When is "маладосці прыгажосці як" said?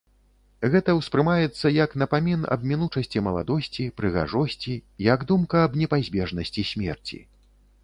3.27-5.29